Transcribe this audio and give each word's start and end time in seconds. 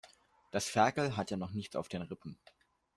Das 0.49 0.67
Ferkel 0.67 1.15
hat 1.15 1.29
ja 1.29 1.37
noch 1.37 1.51
nichts 1.51 1.75
auf 1.75 1.87
den 1.87 2.01
Rippen. 2.01 2.35